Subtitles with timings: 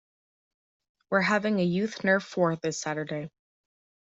[1.11, 3.29] We're having a youth nerf war this Saturday.